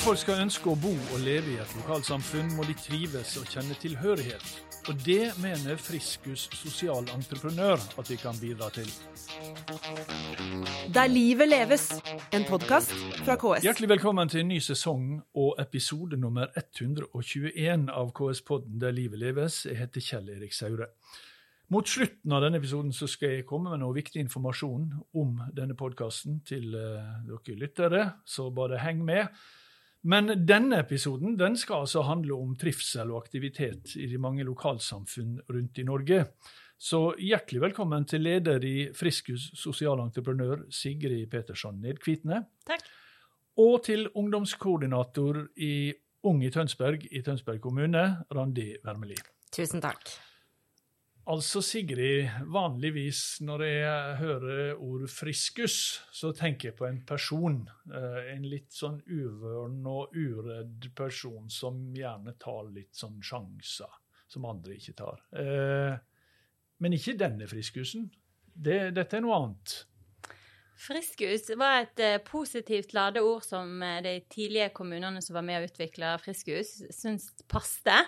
[0.00, 3.50] at folk skal ønske å bo og leve i et lokalsamfunn, må de trives og
[3.52, 4.46] kjenne tilhørighet.
[4.88, 8.88] Og det mener Friskus sosialentreprenør at de kan bidra til.
[10.94, 11.90] Der livet leves,
[12.32, 12.96] en podkast
[13.26, 13.66] fra KS.
[13.66, 19.66] Hjertelig velkommen til en ny sesong og episode nummer 121 av KS-podden Der livet leves.
[19.68, 20.94] Jeg heter Kjell Erik Saure.
[21.70, 25.76] Mot slutten av denne episoden så skal jeg komme med noe viktig informasjon om denne
[25.76, 29.28] podkasten til uh, dere lyttere, så bare heng med.
[30.08, 35.34] Men denne episoden den skal altså handle om trivsel og aktivitet i de mange lokalsamfunn
[35.50, 36.22] rundt i Norge.
[36.80, 42.46] Så hjertelig velkommen til leder i Friskus sosialentreprenør Sigrid Petersson Nedkvitne.
[42.64, 42.86] Takk.
[43.60, 45.92] Og til ungdomskoordinator i
[46.24, 49.28] Ung i Tønsberg i Tønsberg kommune, Randi Wermelid.
[49.52, 50.08] Tusen takk.
[51.28, 57.68] Altså, Sigrid, vanligvis når jeg hører ord 'friskus', så tenker jeg på en person.
[57.92, 64.46] Eh, en litt sånn uvøren og uredd person som gjerne tar litt sånn sjanser som
[64.48, 65.20] andre ikke tar.
[65.36, 65.98] Eh,
[66.78, 68.08] men ikke denne friskusen.
[68.54, 69.74] Det, dette er noe annet.
[70.80, 76.16] Friskus var et eh, positivt ladeord som de tidlige kommunene som var med å utvikle
[76.24, 78.00] Friskus, syntes passte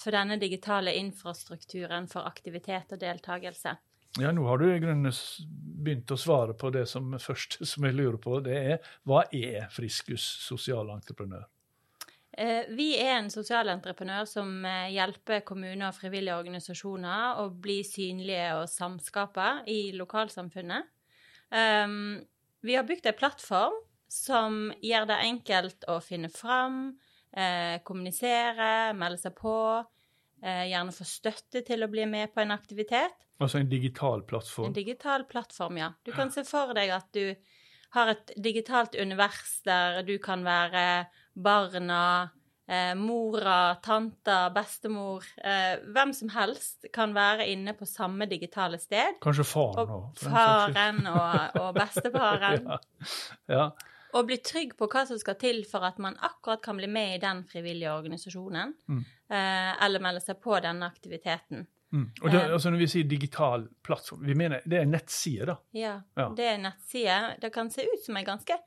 [0.00, 3.76] for denne digitale infrastrukturen for aktivitet og deltakelse.
[4.22, 5.10] Ja, nå har du i grunnen
[5.84, 8.38] begynt å svare på det som første som jeg lurer på.
[8.44, 11.44] Det er hva er Friskus sosialentreprenør?
[11.44, 11.50] entreprenør?
[12.74, 18.64] vi er en sosialentreprenør som eh, hjelper kommuner og frivillige organisasjoner å bli synlige og
[18.70, 20.88] samskape i lokalsamfunnet.
[21.54, 22.24] Ehm,
[22.64, 23.76] vi har bygd en plattform
[24.10, 26.96] som gjør det enkelt å finne fram,
[27.36, 29.56] eh, kommunisere, melde seg på,
[30.42, 33.26] eh, gjerne få støtte til å bli med på en aktivitet.
[33.42, 34.70] Altså en digital plattform?
[34.70, 35.92] En digital plattform, ja.
[36.06, 37.34] Du kan se for deg at du
[37.94, 42.30] har et digitalt univers der du kan være barna,
[42.66, 49.18] eh, mora, tanta, bestemor eh, Hvem som helst kan være inne på samme digitale sted.
[49.22, 50.06] Kanskje faren òg.
[50.22, 52.70] Faren og, og bestefaren.
[52.70, 52.78] ja.
[53.58, 53.66] ja.
[54.14, 57.16] Og bli trygg på hva som skal til for at man akkurat kan bli med
[57.16, 58.74] i den frivillige organisasjonen.
[58.86, 59.00] Mm.
[59.34, 61.66] Eh, eller melde seg på denne aktiviteten.
[61.94, 62.06] Mm.
[62.22, 62.52] Og det, eh.
[62.52, 65.58] altså Når vi sier digital plattform, vi mener det er nettside, da?
[65.78, 67.18] Ja, ja, det er nettside.
[67.42, 68.58] Det kan se ut som en ganske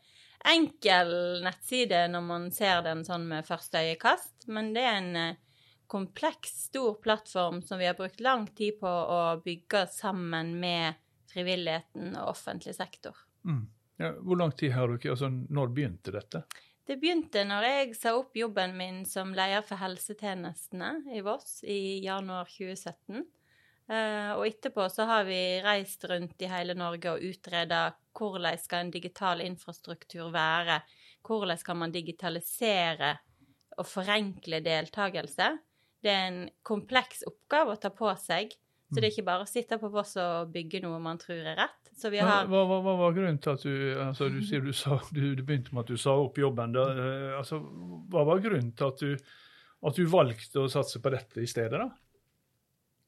[0.48, 1.12] enkel
[1.44, 5.42] nettside når man ser den sånn med første øyekast, men det er en eh,
[5.88, 11.00] kompleks, stor plattform som vi har brukt lang tid på å bygge sammen med
[11.32, 13.16] frivilligheten og offentlig sektor.
[13.48, 13.66] Mm.
[13.98, 16.44] Ja, hvor lang tid har dere, altså Når begynte dette?
[16.88, 22.00] Det begynte når jeg sa opp jobben min som leder for helsetjenestene i Voss i
[22.06, 23.26] januar 2017.
[23.88, 28.86] Eh, og etterpå så har vi reist rundt i hele Norge og utreda hvordan skal
[28.86, 30.80] en digital infrastruktur være.
[31.28, 33.18] Hvordan kan man digitalisere
[33.78, 35.50] og forenkle deltakelse?
[36.04, 38.56] Det er en kompleks oppgave å ta på seg.
[38.88, 41.58] Så det er ikke bare å sitte på Voss og bygge noe man tror er
[41.60, 41.92] rett.
[41.98, 42.48] Har...
[42.48, 45.42] Hva, hva, hva, var grunnen til at du altså Du sier du, sa, du, du
[45.42, 46.76] begynte med at du sa opp jobben.
[46.76, 47.60] Da, eh, altså,
[48.14, 49.32] hva var grunnen til at du,
[49.88, 51.90] at du valgte å satse på dette i stedet, da?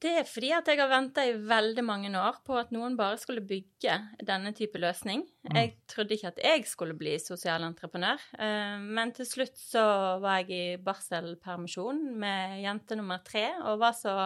[0.00, 3.18] Det er fordi at jeg har venta i veldig mange år på at noen bare
[3.20, 5.26] skulle bygge denne type løsning.
[5.44, 5.56] Mm.
[5.58, 9.84] Jeg trodde ikke at jeg skulle bli sosialentreprenør, eh, men til slutt så
[10.22, 14.16] var jeg i barselpermisjon med jente nummer tre og var så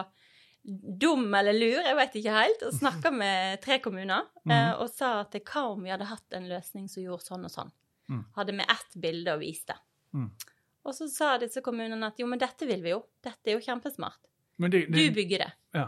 [1.01, 4.51] dum eller lur, jeg vet ikke helt, og snakka med tre kommuner mm.
[4.51, 7.53] eh, og sa at hva om vi hadde hatt en løsning som gjorde sånn og
[7.53, 7.73] sånn?
[8.09, 8.21] Mm.
[8.37, 9.77] Hadde med ett bilde å vise det?
[10.15, 10.29] Mm.
[10.85, 13.01] Og så sa disse kommunene at jo, men dette vil vi jo.
[13.25, 14.21] Dette er jo kjempesmart.
[14.55, 15.51] Det, det, du bygger det.
[15.75, 15.87] Ja.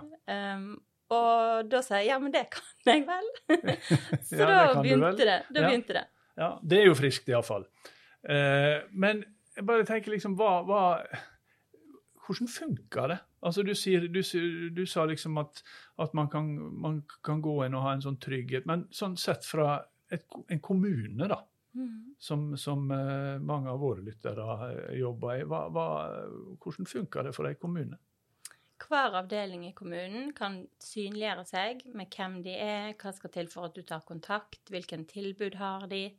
[0.58, 0.72] Um,
[1.14, 3.30] og da sa jeg ja, men det kan jeg vel.
[4.28, 5.40] så ja, da begynte det.
[5.54, 5.70] Da ja.
[5.70, 6.04] begynte det.
[6.38, 7.66] Ja, det er jo friskt iallfall.
[8.26, 9.24] Uh, eh, men
[9.58, 10.82] jeg bare tenker liksom hva, hva
[12.28, 13.22] Hvordan funker det?
[13.48, 14.22] Altså du, sier, du,
[14.76, 15.62] du sa liksom at,
[16.04, 16.50] at man, kan,
[16.84, 19.78] man, kan, gå inn og ha en sånn trygghet, men sånn sett fra
[20.12, 21.40] et, en kommune, da,
[21.78, 22.18] mm.
[22.20, 25.88] som, som uh, mange av våre lyttere uh, jobber i, hva, hva,
[26.64, 28.00] hvordan funker det for en kommune?
[28.78, 33.72] Hver avdeling i kommunen kan synliggjøre seg med hvem de er, hva skal til for
[33.72, 36.10] at du tar kontakt, hvilken tilbud har de.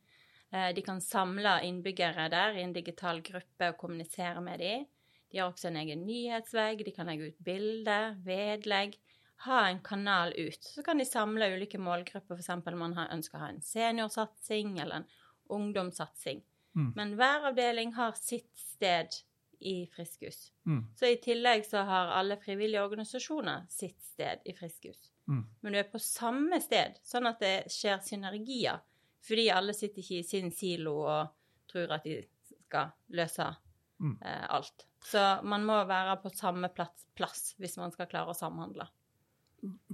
[0.49, 4.89] Uh, de kan samle innbyggere der i en digital gruppe og kommunisere med dem.
[5.31, 8.97] De har også en egen nyhetsvegg, de kan legge ut bilder, vedlegg.
[9.45, 10.65] Ha en kanal ut.
[10.65, 12.49] Så kan de samle ulike målgrupper, f.eks.
[12.75, 15.09] man ønsker å ha en seniorsatsing eller en
[15.55, 16.41] ungdomssatsing.
[16.77, 16.93] Mm.
[16.97, 19.15] Men hver avdeling har sitt sted
[19.61, 20.53] i Friskus.
[20.67, 20.83] Mm.
[20.97, 25.11] Så i tillegg så har alle frivillige organisasjoner sitt sted i Friskus.
[25.29, 25.45] Mm.
[25.61, 28.81] Men du er på samme sted, sånn at det skjer synergier.
[29.29, 31.33] Fordi alle sitter ikke i sin silo og
[31.69, 32.21] tror at de
[32.65, 33.55] skal løse
[33.99, 34.13] Mm.
[34.23, 34.85] eh, alt.
[35.05, 38.89] Så man må være på samme plass, plass hvis man skal klare å samhandle.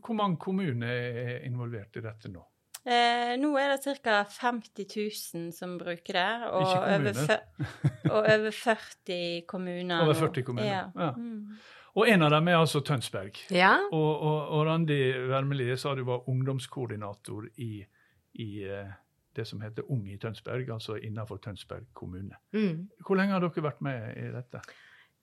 [0.04, 2.42] Hvor mange kommuner er involvert i dette nå?
[2.84, 4.18] Eh, nå er det ca.
[4.28, 7.38] 50 000 som bruker det, og, over,
[8.10, 10.02] og over 40 kommuner.
[10.04, 10.84] Over 40 kommuner, Ja.
[10.92, 11.14] ja.
[11.16, 11.56] Mm.
[11.94, 13.38] Og en av dem er altså Tønsberg.
[13.54, 13.76] Ja.
[13.92, 14.98] Og, og, og Randi
[15.30, 17.84] Wermelie sa du var ungdomskoordinator i,
[18.42, 18.90] i eh,
[19.36, 22.36] det som heter Ung i Tønsberg, altså innenfor Tønsberg kommune.
[22.52, 22.88] Mm.
[23.06, 24.60] Hvor lenge har dere vært med i dette?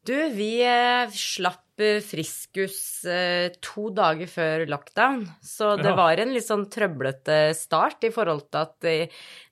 [0.03, 5.95] Du, vi eh, slapp eh, friskus eh, to dager før lockdown, så det Ja.
[5.99, 8.75] var en litt sånn trøblete start i forhold til at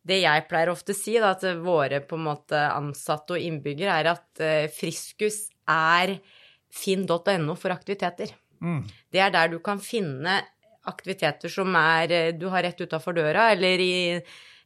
[0.10, 4.00] det jeg pleier ofte å si, da, at våre på en måte ansatte og innbyggere,
[4.02, 4.44] er at
[4.74, 6.16] friskus er
[6.74, 8.34] finn.no for aktiviteter.
[8.62, 8.84] Mm.
[9.14, 10.42] Det er der du kan finne
[10.90, 13.94] aktiviteter som er du har rett utafor døra, eller i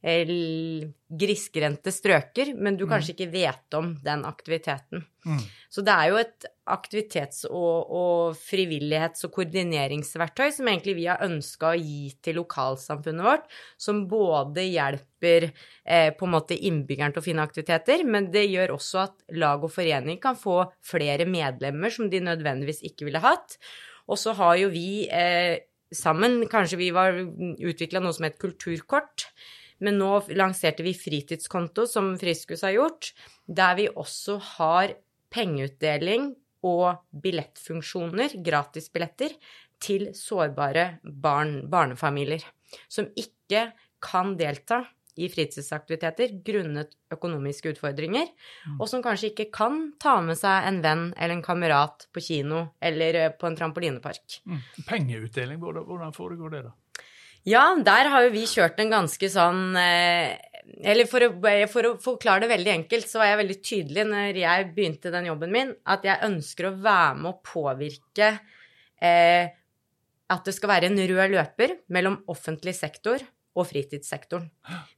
[0.04, 5.06] grisgrendte strøker, men du kanskje ikke vet om den aktiviteten.
[5.24, 5.40] Mm.
[5.72, 11.24] Så det er jo et aktivitets- og, og frivillighets- og koordineringsverktøy som egentlig vi har
[11.24, 13.48] ønska å gi til lokalsamfunnet vårt,
[13.80, 18.76] som både hjelper eh, på en måte innbyggeren til å finne aktiviteter, men det gjør
[18.76, 23.56] også at lag og forening kan få flere medlemmer som de nødvendigvis ikke ville hatt.
[24.12, 25.64] Og så har jo vi eh,
[25.96, 29.30] sammen, kanskje vi var utvikla noe som het kulturkort,
[29.84, 33.12] men nå lanserte vi fritidskonto, som Friskus har gjort,
[33.46, 34.96] der vi også har
[35.34, 36.32] pengeutdeling
[36.64, 39.36] og billettfunksjoner, gratisbilletter,
[39.84, 42.46] til sårbare barn, barnefamilier
[42.88, 43.72] som ikke
[44.04, 44.84] kan delta
[45.14, 48.32] i fritidsaktiviteter grunnet økonomiske utfordringer,
[48.80, 52.64] og som kanskje ikke kan ta med seg en venn eller en kamerat på kino
[52.82, 54.40] eller eh, på en trampolinepark.
[54.50, 54.64] Mm.
[54.90, 56.74] Pengeutdeling, hvordan foregår det, da?
[57.50, 60.38] Ja, der har jo vi kjørt en ganske sånn eh,
[60.88, 61.32] Eller for å,
[61.68, 65.28] for å forklare det veldig enkelt, så var jeg veldig tydelig når jeg begynte den
[65.28, 68.30] jobben min, at jeg ønsker å være med å påvirke
[69.04, 69.52] eh,
[70.34, 73.20] at det skal være en rød løper mellom offentlig sektor
[73.54, 74.48] og fritidssektoren.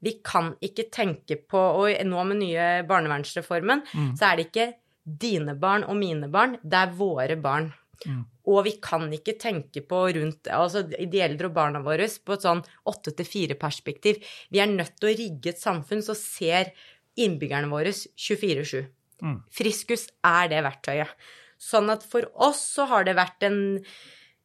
[0.05, 4.13] Vi kan ikke tenke på Og nå med nye barnevernsreformen, Mm.
[4.15, 4.67] så er det ikke
[5.03, 7.73] dine barn og mine barn, det er våre barn.
[8.05, 8.23] Mm.
[8.51, 12.45] Og vi kan ikke tenke på rundt altså de eldre og barna våre på et
[12.45, 14.19] sånn åtte til fire-perspektiv.
[14.53, 16.73] Vi er nødt til å rigge et samfunn som ser
[17.19, 18.85] innbyggerne våre 24-7.
[19.23, 19.39] Mm.
[19.53, 21.13] Friskus er det verktøyet.
[21.61, 23.59] Sånn at for oss så har det vært en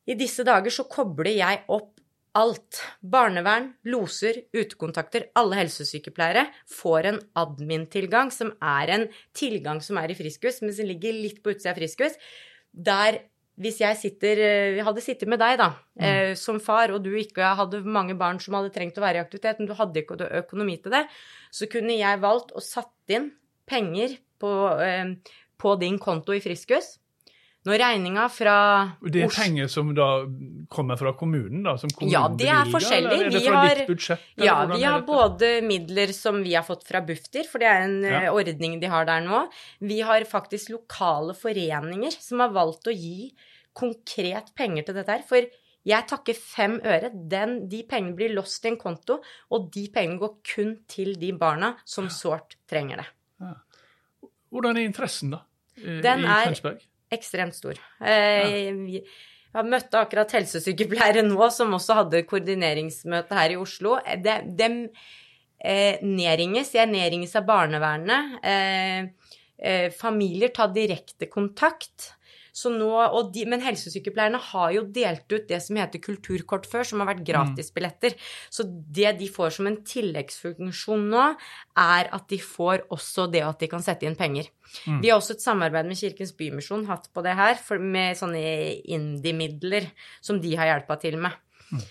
[0.08, 2.00] I disse dager så kobler jeg opp
[2.38, 2.81] alt.
[3.02, 10.19] Barnevern, loser, utekontakter, alle helsesykepleiere får en admin-tilgang, som er en tilgang som er i
[10.19, 12.17] Friskus, men som ligger litt på utsida av Friskus,
[12.70, 13.20] der
[13.60, 17.54] hvis jeg sitter, eh, hadde sittet med deg, da, eh, som far, og du ikke
[17.58, 20.78] hadde mange barn som hadde trengt å være i aktivitet, men du hadde ikke økonomi
[20.82, 21.04] til det,
[21.52, 23.30] så kunne jeg valgt å satt inn
[23.68, 25.14] penger på, eh,
[25.60, 26.96] på din konto i Friskus.
[27.66, 30.24] Når regninga fra Det er penger som da
[30.72, 31.74] kommer fra kommunen, da?
[31.76, 33.12] Som kommunen Ja, det er bevilger, forskjellig.
[33.12, 34.20] Eller er det Vi fra har- ditt budsjett?
[34.38, 38.02] Ja, vi har både midler som vi har fått fra Bufdir, for det er en
[38.02, 38.32] Ja.
[38.32, 39.46] ordning de har der nå.
[39.82, 43.30] Vi har faktisk lokale foreninger som har valgt å gi
[43.76, 45.22] konkret penger til dette her.
[45.26, 45.46] For
[45.90, 47.08] jeg takker fem øre.
[47.14, 49.20] Den, de pengene blir låst i en konto,
[49.50, 53.09] og de pengene går kun til de barna som sårt trenger det.
[54.50, 55.42] Hvordan er interessen, da?
[55.78, 56.80] I, Den I er-
[57.11, 57.75] Ekstremt stor.
[58.00, 59.00] Eh,
[59.52, 63.97] Jeg møtte akkurat helsesykepleiere nå som også hadde koordineringsmøte her i Oslo.
[64.23, 64.68] De, De,
[65.61, 66.71] eh, nedringes.
[66.75, 68.38] Jeg nedringes av barnevernet.
[68.44, 69.09] Eh,
[69.59, 72.12] eh, familier tar direkte kontakt.
[72.52, 72.90] Så nå,
[73.35, 77.25] de, men helsesykepleierne har jo delt ut det som heter kulturkort før, som har vært
[77.28, 78.16] gratisbilletter.
[78.52, 81.26] Så det de får som en tilleggsfunksjon nå,
[81.80, 84.50] er at de får også det at de kan sette inn penger.
[85.02, 88.42] Vi har også et samarbeid med Kirkens Bymisjon hatt på det her, for, med sånne
[88.87, 89.90] indie-midler
[90.23, 91.35] som de har hjelpa til med.
[91.71, 91.88] Eh,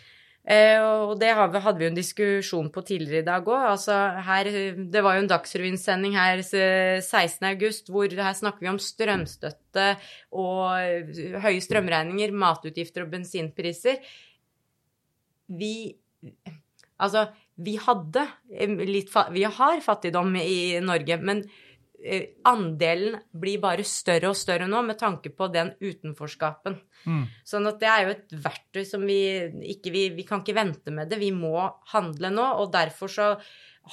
[0.49, 3.67] og det hadde vi jo en diskusjon på tidligere i dag òg.
[3.69, 3.97] Altså
[4.89, 7.45] det var jo en Dagsrevyen-sending her eh, 16.
[7.51, 9.91] august hvor her snakker vi om strømstøtte
[10.33, 14.01] og eh, høye strømregninger, matutgifter og bensinpriser.
[15.49, 15.73] Vi
[16.99, 17.29] Altså,
[17.63, 21.68] vi hadde eh, litt Vi har fattigdom i Norge, men eh,
[22.47, 26.77] andelen blir bare større og større nå med tanke på den utenforskapen.
[27.05, 27.25] Mm.
[27.47, 29.19] Sånn at det er jo et verktøy som vi
[29.75, 31.57] ikke vi, vi kan ikke vente med det, vi må
[31.93, 32.45] handle nå.
[32.63, 33.33] Og derfor så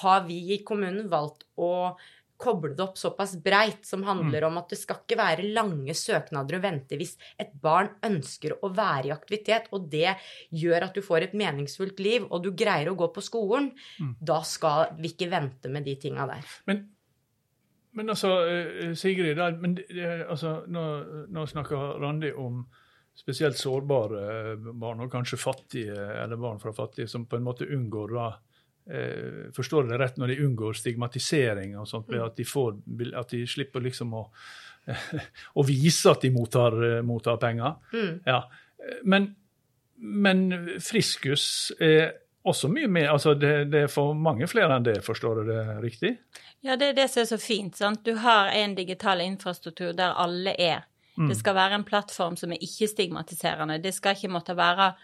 [0.02, 1.96] har vi i kommunen valgt å
[2.36, 6.58] koble det opp såpass breit, som handler om at det skal ikke være lange søknader
[6.58, 10.12] og vente hvis et barn ønsker å være i aktivitet, og det
[10.52, 13.70] gjør at du får et meningsfullt liv, og du greier å gå på skolen.
[14.20, 16.44] Da skal vi ikke vente med de tinga der.
[16.68, 16.84] Men,
[17.96, 20.82] Men altså, eh, Sigrid, da, men, eh, altså, nå,
[21.32, 22.60] nå snakker Randi om
[23.16, 27.68] spesielt sårbare eh, barn, og kanskje fattige, eller barn fra fattige, som på en måte
[27.72, 28.26] unngår da,
[28.90, 32.76] eh, Forstår det rett når de unngår stigmatisering og sånt, ved at de, får,
[33.16, 34.26] at de slipper liksom å,
[35.58, 37.80] å vise at de mottar, mottar penger?
[37.96, 38.12] Mm.
[38.28, 38.42] Ja.
[39.08, 39.32] Men,
[39.96, 40.46] men
[40.84, 42.12] Friskus er
[42.46, 45.62] også mye mer altså det, det, er for mange flere enn det, forstår du det
[45.82, 46.12] riktig?
[46.62, 47.76] Ja, det er det som er så fint.
[47.76, 48.04] sant?
[48.04, 50.84] Du har en digital infrastruktur der alle er.
[51.18, 51.28] Mm.
[51.28, 53.78] Det skal være en plattform som er ikke-stigmatiserende.
[53.82, 54.94] Det skal ikke måtte være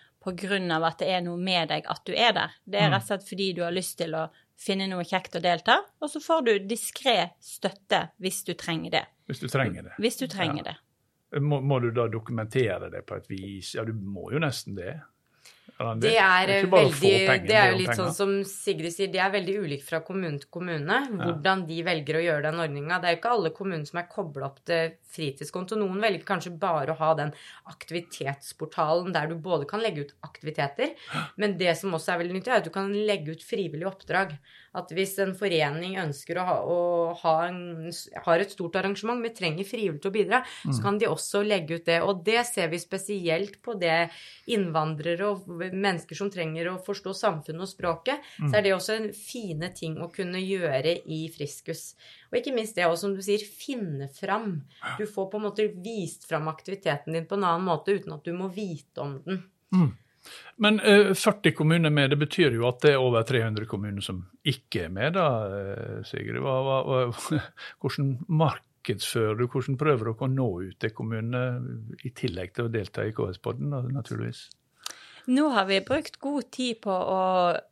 [0.71, 2.51] av at det er noe med deg at du er der.
[2.65, 2.93] Det er Mm.
[2.95, 6.09] rett og slett fordi du har lyst til å finne noe kjekt å delta, og
[6.11, 9.05] så får du diskré støtte hvis du trenger det.
[9.29, 9.93] Hvis du trenger det.
[9.99, 10.73] Hvis du trenger Ja.
[10.73, 11.41] det.
[11.41, 13.75] Må, må du da dokumentere det på et vis?
[13.75, 15.01] Ja, du må jo nesten det.
[15.81, 18.01] Eller Det er, ikke bare veldig, penger, det er jo litt penger.
[18.01, 22.19] sånn som Sigrid sier, det er veldig ulikt fra kommune til kommune hvordan de velger
[22.19, 23.01] å gjøre den ordninga.
[23.01, 25.79] Det er jo ikke alle kommuner som er kobla opp til fritidskonto.
[25.81, 27.33] Noen velger kanskje bare å ha den
[27.73, 30.95] aktivitetsportalen der du både kan legge ut aktiviteter,
[31.37, 34.37] men det som også er veldig nyttig, er at du kan legge ut frivillige oppdrag.
[34.73, 36.77] At hvis en forening ønsker å ha, å
[37.21, 37.91] ha en,
[38.25, 41.77] har et stort arrangement, men trenger frivillige til å bidra, så kan de også legge
[41.77, 41.99] ut det.
[42.07, 44.09] Og det ser vi spesielt på det
[44.53, 49.11] innvandrere og mennesker som trenger å forstå samfunnet og språket, så er det også en
[49.17, 51.93] fine ting å kunne gjøre i Friskus.
[52.33, 54.63] Og ikke minst det også, som du sier, finne fram.
[54.97, 58.25] Du får på en måte vist fram aktiviteten din på en annen måte uten at
[58.25, 59.43] du må vite om den.
[60.63, 64.23] Men eh, 40 kommuner med, det betyr jo at det er over 300 kommuner som
[64.47, 66.41] ikke er med, da, eh, Sigrid.
[66.45, 67.03] Hva, hva,
[67.83, 71.45] hvordan markedsfører du, hvordan prøver dere å nå ut til kommunene,
[72.05, 74.49] i tillegg til å delta i KS-podden, naturligvis?
[75.33, 77.21] Nå har vi brukt god tid på å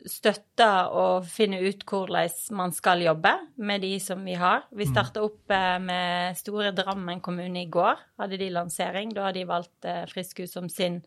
[0.07, 4.69] støtte og finne ut hvordan man skal jobbe med de som vi har.
[4.71, 9.15] Vi starta opp eh, med Store Drammen kommune i går, hadde de lansering.
[9.15, 11.03] Da har de valgt Friskhus som sin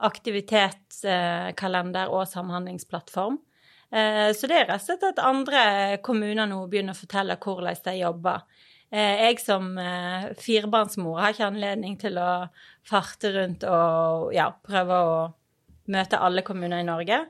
[0.00, 3.38] aktivitetskalender og samhandlingsplattform.
[3.92, 7.76] Eh, Så det er rett og slett at andre kommuner nå begynner å fortelle hvordan
[7.84, 8.40] de jobber.
[8.92, 12.48] Eh, Jeg som eh, firebarnsmor har ikke anledning til å
[12.84, 15.32] farte rundt og ja, prøve å
[15.88, 17.26] møte alle kommuner i Norge.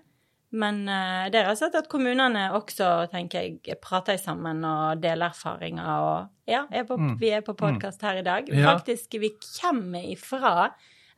[0.53, 5.27] Men det er rett og slett at kommunene også, tenker jeg, prater sammen og deler
[5.35, 6.01] erfaringer.
[6.01, 7.19] Og ja, er på, Mm.
[7.19, 8.47] vi er på podkast her i dag.
[8.65, 9.31] Faktisk, vi
[9.61, 10.71] kommer ifra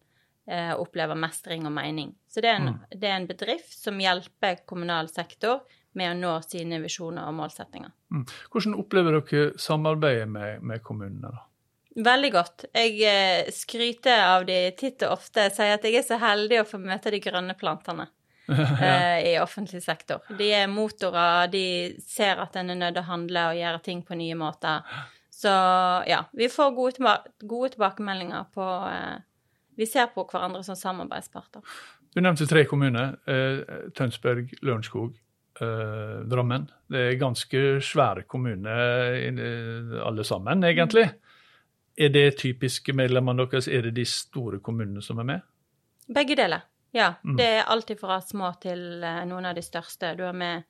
[0.47, 2.15] eh, opplever mestring og mening.
[2.29, 3.01] Så det er, en, Mm.
[3.01, 5.63] det er en bedrift som hjelper kommunal sektor
[5.95, 7.91] med å nå sine visjoner og målsettinger.
[8.11, 8.25] Mm.
[8.51, 11.31] Hvordan opplever dere samarbeidet med, med kommunene?
[11.31, 11.45] da?
[11.95, 12.65] Veldig godt.
[12.75, 15.47] Jeg eh, skryter av de titt og ofte.
[15.55, 18.09] Sier at jeg er så heldig å få møte de grønne plantene
[18.51, 20.25] eh, i offentlig sektor.
[20.37, 21.67] De er motorer, de
[22.03, 24.83] ser at en er nødt til å handle og gjøre ting på nye måter.
[25.31, 25.53] Så
[26.11, 27.15] ja, vi får gode,
[27.47, 29.23] gode tilbakemeldinger på eh,
[29.77, 31.63] Vi ser på hverandre som samarbeidsparter.
[32.15, 33.17] Du nevnte tre kommuner.
[33.27, 35.17] Eh, Tønsberg, Lørenskog,
[35.61, 36.69] eh, Drammen.
[36.87, 41.09] Det er ganske svære kommuner eh, alle sammen, egentlig.
[41.99, 43.69] Er det typiske medlemmene deres?
[43.69, 45.51] Er det de store kommunene som er med?
[46.15, 46.63] Begge deler.
[46.95, 47.15] Ja.
[47.25, 47.37] Mm.
[47.37, 50.15] Det er alltid fra små til noen av de største.
[50.15, 50.63] Du har med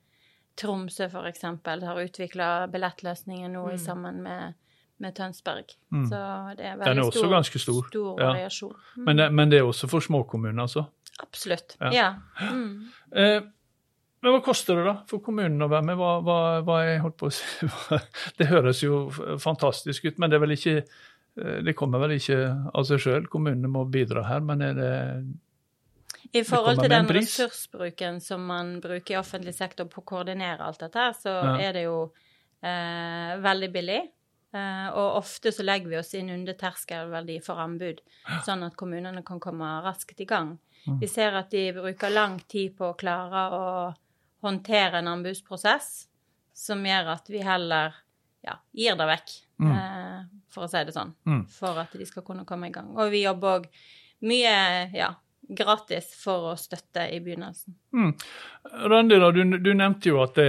[0.55, 3.79] Tromsø, for eksempel, har utvikla billettløsninger nå mm.
[3.81, 4.55] sammen med,
[4.99, 5.73] med Tønsberg.
[5.91, 6.05] Mm.
[6.09, 6.19] Så
[6.57, 7.87] det er Den er også stor, ganske stor.
[7.89, 8.29] stor Ja.
[8.33, 8.75] variasjon.
[8.97, 9.03] Mm.
[9.05, 10.85] Men, det- men det er også for småkommuner, altså.
[11.21, 11.75] Absolutt.
[11.81, 11.91] Ja.
[11.91, 12.13] Ja.
[12.51, 12.87] Mm.
[13.15, 13.41] Eh,
[14.23, 15.97] Men hva koster det da for kommunen å være med?
[15.97, 17.67] Hva, hva, hva jeg holdt på å si?
[18.39, 22.39] Det høres jo fantastisk ut, men det er vel ikke eh, det kommer vel ikke
[22.73, 23.27] av seg sjøl.
[23.29, 24.91] Kommunene må bidra her, men er det
[26.33, 30.79] I forhold til den ressursbruken som man bruker i offentlig sektor på å koordinere alt
[30.79, 31.57] dette, så Ja.
[31.69, 32.11] er det jo
[32.63, 34.01] eh, veldig billig.
[34.55, 37.99] Eh, og ofte så legger vi oss inn under terskelverdi for anbud,
[38.45, 40.53] sånn at kommunene kan komme raskt i gang.
[40.87, 40.99] Mm.
[41.01, 43.65] Vi ser at de bruker lang tid på å klare å
[44.45, 46.07] håndtere en anbudsprosess,
[46.55, 47.95] som gjør at vi heller
[48.45, 49.71] ja, gir det vekk, Mm.
[49.71, 51.45] eh, for å si det sånn, Mm.
[51.49, 52.95] for at de skal kunne komme i gang.
[52.97, 53.67] Og vi jobber òg
[54.21, 55.15] mye ja,
[55.49, 57.75] gratis for å støtte i begynnelsen.
[57.95, 58.11] Mm.
[58.91, 60.47] Randi, da, du, du nevnte jo at det,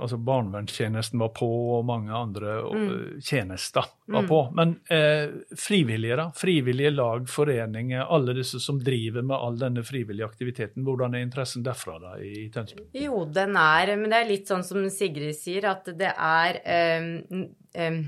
[0.00, 2.90] altså barnevernstjenesten var på, og mange andre mm.
[3.22, 4.28] tjenester var Mm.
[4.28, 4.40] på.
[4.56, 6.32] Men eh, frivillige, da?
[6.36, 10.84] Frivillige lag, foreninger, alle disse som driver med all denne frivillige aktiviteten.
[10.86, 12.88] Hvordan er interessen derfra da i Tønsberg?
[12.96, 17.48] Jo, den er Men det er litt sånn som Sigrid sier, at det er em,
[17.74, 18.00] em,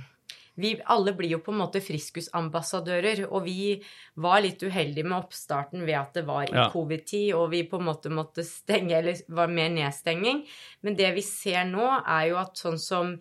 [0.61, 3.83] vi alle blir jo på en måte friskusambassadører, og vi
[4.21, 6.69] var litt uheldige med oppstarten ved at det var i Ja.
[6.71, 10.47] covid-tid, og vi på en måte måtte stenge, eller var mer nedstenging.
[10.83, 13.21] Men det vi ser nå, er jo at sånn som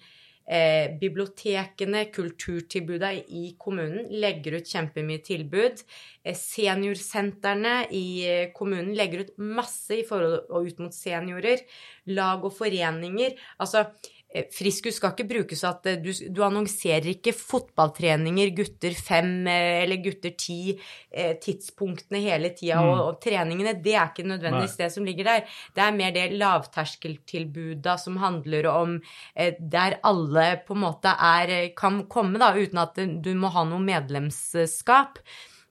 [0.52, 5.84] eh, bibliotekene, kulturtilbudet i kommunen legger ut kjempemye tilbud.
[6.26, 11.62] Eh, Seniorsentrene i eh, kommunen legger ut masse i forhold og ut mot seniorer.
[12.10, 13.36] Lag og foreninger.
[13.62, 13.86] Altså,
[14.30, 19.98] Friskus skal ikke brukes at eh, du, du annonserer ikke fotballtreninger gutter fem eh, eller
[20.04, 20.76] gutter ti,
[21.10, 25.56] eh, tidspunktene hele tida, og, og treningene, det er ikke nødvendigvis det som ligger der.
[25.74, 29.00] Det er mer det lavterskeltilbudet som handler om
[29.34, 33.34] eh, der alle på en måte er, eh, kan komme, da, uten at eh, du
[33.34, 35.18] må ha noe medlemskap.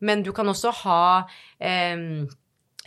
[0.03, 1.01] Men du kan også ha
[1.63, 2.27] eh,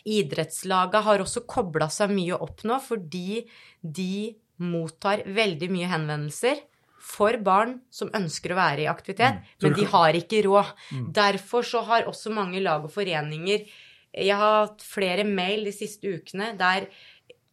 [0.01, 3.43] Idrettslaget har også kobla seg mye opp nå, fordi
[3.85, 6.61] de mottar veldig mye henvendelser
[7.01, 9.61] for barn som ønsker å være i aktivitet, Mm.
[9.61, 10.73] Men de har ikke råd.
[10.91, 11.13] Mm.
[11.13, 13.65] Derfor så har også mange lag og foreninger
[14.13, 16.87] Jeg har hatt flere mail de siste ukene der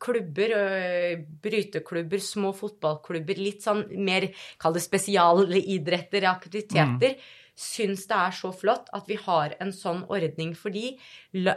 [0.00, 7.14] klubber, øh, bryteklubber, små fotballklubber, litt sånn mer, kall det spesialidretter, aktiviteter,
[7.58, 10.98] syns det er så flott at vi har en sånn ordning, fordi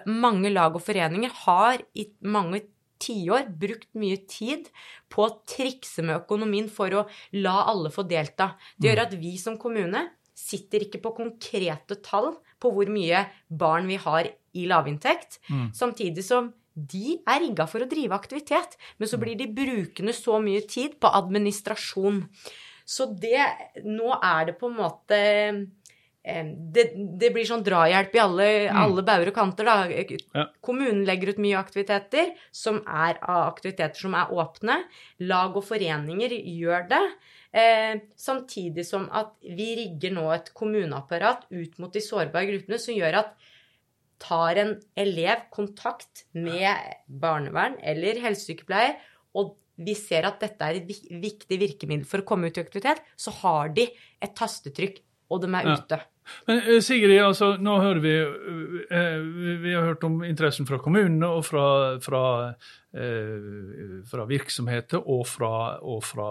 [0.05, 2.63] mange lag og foreninger har i mange
[3.01, 4.69] tiår brukt mye tid
[5.11, 7.03] på å trikse med økonomien for å
[7.41, 8.53] la alle få delta.
[8.77, 10.05] Det gjør at vi som kommune
[10.37, 15.69] sitter ikke på konkrete tall på hvor mye barn vi har i lavinntekt, Mm.
[15.73, 20.39] samtidig som de er rigga for å drive aktivitet, men så blir de brukende så
[20.41, 22.23] mye tid på administrasjon.
[22.85, 25.17] Så det Nå er det på en måte
[26.21, 26.84] det,
[27.17, 29.88] det blir sånn drahjelp i alle, alle bauger og kanter, da.
[29.89, 30.45] Ja.
[30.62, 34.77] Kommunen legger ut mye aktiviteter som er av aktiviteter som er åpne.
[35.25, 37.01] Lag og foreninger gjør det.
[37.51, 42.95] Eh, samtidig som at vi rigger nå et kommuneapparat ut mot de sårbare gruppene som
[42.95, 43.34] gjør at
[44.21, 46.69] tar en elev kontakt med
[47.10, 48.99] barnevern eller helsesykepleier,
[49.34, 53.01] og vi ser at dette er et viktig virkemiddel for å komme ut i aktivitet,
[53.17, 53.88] så har de
[54.21, 55.75] et tastetrykk, og de er Ja.
[55.79, 55.99] ute.
[56.47, 58.11] Men eh, Sigrid, altså, nå hører vi
[58.91, 59.17] eh,
[59.63, 61.65] vi- har hørt om interessen fra kommunene og fra,
[61.99, 62.21] fra,
[62.93, 66.27] eh, fra virksomheter og fra, og fra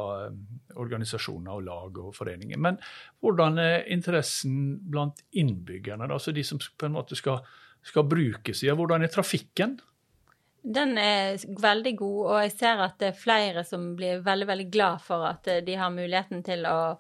[0.77, 2.59] organisasjoner og lag og foreninger.
[2.59, 2.79] Men
[3.23, 7.41] hvordan er interessen blant innbyggerne, altså de som på en måte skal,
[7.83, 8.75] skal bruke sida?
[8.79, 9.79] Hvordan er trafikken?
[10.63, 14.71] Den er veldig god, og jeg ser at det er flere som blir veldig, veldig
[14.71, 16.99] glad for at de har muligheten til å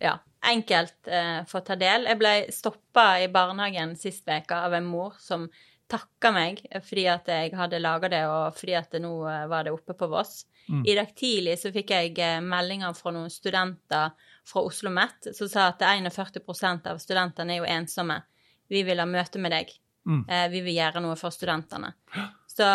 [0.00, 0.16] ja,
[0.50, 2.08] enkelt eh, få ta del.
[2.10, 5.48] Jeg ble stoppa i barnehagen sist uke av en mor som
[5.90, 9.66] takka meg fordi at jeg hadde laga det, og fordi at det nå eh, var
[9.66, 10.44] det oppe på Voss.
[10.68, 10.84] Mm.
[10.88, 15.48] I dag tidlig så fikk jeg eh, meldinger fra noen studenter fra Oslo OsloMet som
[15.48, 18.20] sa at 41% av studentene er jo ensomme.
[18.68, 19.72] Vi vil ha møte med deg.
[20.08, 20.24] Mm.
[20.28, 21.92] Eh, vi vil gjøre noe for studentene.
[22.54, 22.66] Så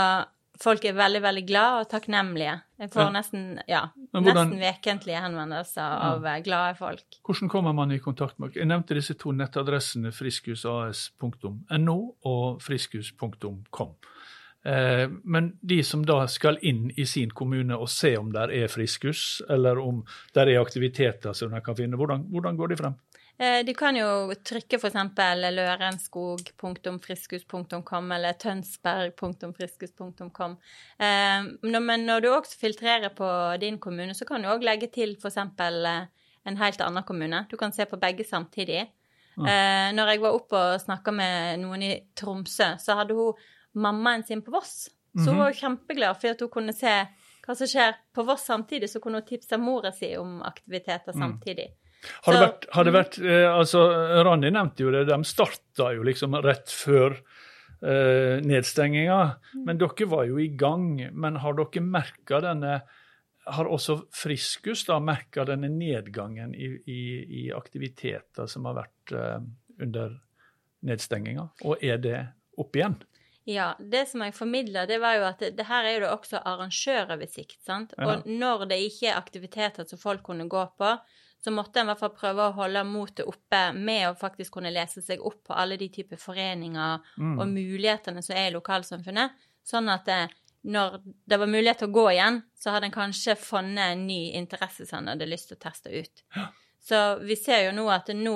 [0.60, 2.62] folk er veldig, veldig glad og takknemlige.
[2.80, 3.10] Jeg får Ja.
[3.12, 3.82] nesten ja,
[4.14, 7.04] hvordan- nesten vekentlige henvendelser av eh, glade folk.
[7.26, 13.96] Hvordan kommer man i kontakt med Jeg nevnte disse to nettadressene friskhusas.no og friskhus.com.
[14.66, 18.68] Eh, men de som da skal inn i sin kommune og se om der er
[18.68, 20.02] friskhus, eller om
[20.36, 22.96] der er aktiviteter som de kan finne, hvordan, hvordan går de frem?
[23.40, 24.96] Eh, De kan jo trykke f.eks.
[25.56, 30.58] lørenskog.friskus.com eller tønsberg.friskus.com.
[31.00, 31.44] Eh,
[31.80, 35.38] Men når du også filtrerer på din kommune, så kan du òg legge til f.eks.
[36.46, 37.46] en helt annen kommune.
[37.50, 38.92] Du kan se på begge samtidig.
[39.40, 39.92] Ja.
[39.96, 43.34] Når jeg var oppe og snakka med noen i Tromsø, så hadde hun
[43.74, 44.90] mammaen sin på Voss.
[45.16, 47.06] Så hun var kjempeglad for at hun kunne se
[47.46, 51.22] hva som skjer på Voss samtidig, så kunne hun tipse mora si om aktiviteter Mm.
[52.26, 53.84] Har det vært, har det vært eh, altså,
[54.24, 57.18] Randi nevnte jo det, de starta jo liksom rett før
[57.84, 59.20] eh, nedstenginga.
[59.68, 60.94] Men dere var jo i gang.
[61.12, 62.80] Men har dere merka denne
[63.50, 67.04] Har også Friskus da merka denne nedgangen i, i,
[67.44, 69.40] i aktiviteter som har vært eh,
[69.82, 70.20] under
[70.86, 71.50] nedstenginga?
[71.66, 72.20] Og er det
[72.60, 73.00] opp igjen?
[73.50, 76.10] Ja, det som jeg formidla, det var jo at det, det her er jo det
[76.14, 77.96] også arrangøroversikt, sant.
[77.98, 78.06] Ja.
[78.12, 80.92] Og når det ikke er aktiviteter som folk kunne gå på,
[81.40, 84.74] så måtte en i hvert fall prøve å holde motet oppe med å faktisk kunne
[84.76, 87.38] lese seg opp på alle de typer foreninger Mm.
[87.40, 89.32] og mulighetene som er i lokalsamfunnet.
[89.64, 90.20] Sånn at det,
[90.68, 94.34] når det var mulighet til å gå igjen, så hadde en kanskje funnet en ny
[94.36, 96.24] interesse som en hadde lyst til å teste ut.
[96.84, 98.36] Så vi ser jo nå at nå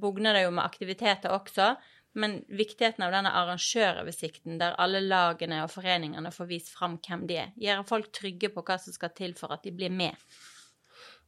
[0.00, 1.74] bugner det jo med aktiviteter også,
[2.14, 7.38] men viktigheten av denne arrangøroversikten, der alle lagene og foreningene får vist fram hvem de
[7.42, 10.18] er, gjør folk trygge på hva som skal til for at de blir med.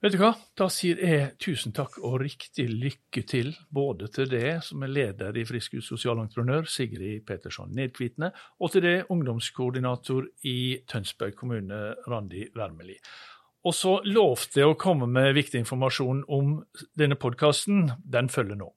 [0.04, 4.58] Vet du hva, da sier jeg tusen takk og riktig lykke til både til det
[4.66, 8.28] som er leder i Friskus sosialentreprenør, Sigrid Petersson Nedkvitne,
[8.60, 11.80] og til det ungdomskoordinator i Tønsberg kommune,
[12.12, 12.98] Randi Wermeli.
[13.66, 16.58] Og så lovte jeg å komme med viktig informasjon om
[16.94, 17.88] denne podkasten.
[18.04, 18.68] Den følger nå.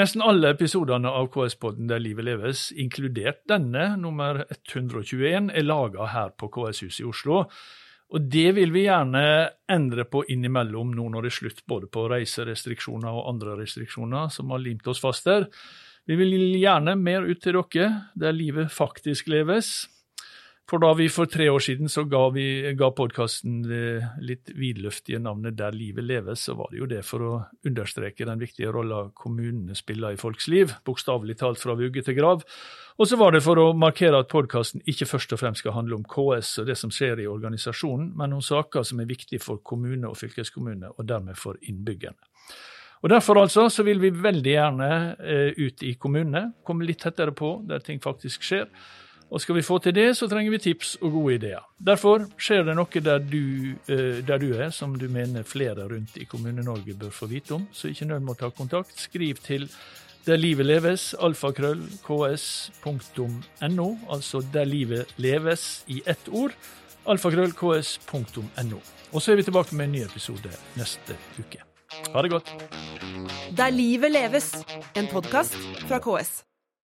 [0.00, 6.30] Nesten alle episodene av KS-podden Der livet leves, inkludert denne, nummer 121, er laga her
[6.32, 7.42] på KS-huset i Oslo.
[8.12, 9.24] Og det vil vi gjerne
[9.72, 14.52] endre på innimellom nå når det er slutt både på reiserestriksjoner og andre restriksjoner som
[14.52, 15.50] har limt oss fast der.
[16.08, 19.74] Vi vil gjerne mer ut til dere, der livet faktisk leves.
[20.72, 22.46] For da vi for tre år siden så ga, vi,
[22.80, 27.24] ga podkasten det litt vidløftige navnet Der livet leves, så var det jo det for
[27.26, 27.32] å
[27.68, 32.46] understreke den viktige rolla kommunene spiller i folks liv, bokstavelig talt fra vugge til grav.
[32.96, 36.00] Og så var det for å markere at podkasten ikke først og fremst skal handle
[36.00, 39.60] om KS og det som skjer i organisasjonen, men om saker som er viktige for
[39.60, 42.16] kommune og fylkeskommune, og dermed for innbyggerne.
[43.04, 47.36] Og Derfor altså så vil vi veldig gjerne eh, ut i kommunene, komme litt tettere
[47.36, 48.70] på der ting faktisk skjer.
[49.32, 51.64] Og skal vi få til det, så trenger vi tips og gode ideer.
[51.80, 56.18] Derfor skjer det noe der du, eh, der du er, som du mener flere rundt
[56.20, 58.92] i Kommune-Norge bør få vite om, så ikke nød med å ta kontakt.
[59.00, 59.70] Skriv til
[60.26, 66.52] der livet leves, alfakrøll, ks.no, altså der livet leves i ett ord,
[67.08, 68.84] alfakrøll, ks.no.
[69.12, 71.64] Og så er vi tilbake med en ny episode neste uke.
[72.12, 72.54] Ha det godt.
[73.56, 74.54] Der livet leves,
[74.96, 75.56] en podkast
[75.88, 76.42] fra KS.